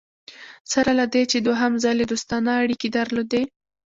سره 0.71 0.91
له 0.99 1.05
دې 1.13 1.23
چې 1.31 1.37
دوهم 1.45 1.73
ځل 1.83 1.97
یې 2.01 2.07
دوستانه 2.11 2.51
اړیکي 2.63 2.89
درلودې. 2.97 3.43